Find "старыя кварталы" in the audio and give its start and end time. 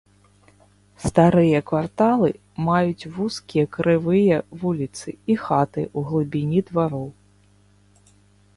1.07-2.29